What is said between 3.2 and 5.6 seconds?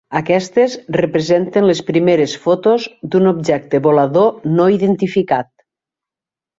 objecte volador no identificat.